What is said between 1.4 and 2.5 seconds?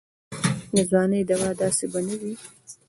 دا داسې به نه وي.